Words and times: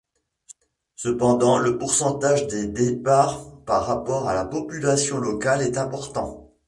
Cependant 0.95 1.59
le 1.59 1.77
pourcentage 1.77 2.47
des 2.47 2.65
départs 2.65 3.61
par 3.67 3.85
rapport 3.85 4.27
à 4.27 4.33
la 4.33 4.45
population 4.45 5.19
locale 5.19 5.61
est 5.61 5.77
important. 5.77 6.55